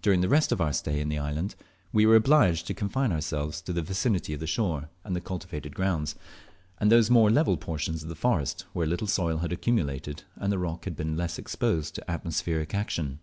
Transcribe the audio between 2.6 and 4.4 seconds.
to confine ourselves to the vicinity of